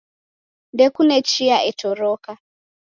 Ndekune 0.73 1.15
chia 1.29 1.57
etoroka. 1.69 2.31